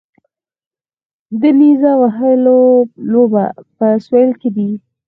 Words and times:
د 1.41 1.43
نیزه 1.59 1.91
وهلو 2.01 2.59
لوبه 3.11 3.45
په 3.77 3.85
سویل 4.05 4.31
کې 4.41 4.49
ده 4.55 4.67